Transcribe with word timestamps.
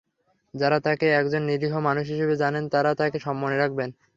যাঁরা 0.53 0.77
তাঁকে 0.79 1.07
একজন 1.19 1.41
নিরীহ 1.43 1.73
মানুষ 1.87 2.05
হিসেবে 2.13 2.35
জানেন, 2.35 2.63
তাঁরা 2.69 2.91
তাঁকে 2.99 3.17
মনে 3.41 3.57
রাখবেন। 3.57 3.89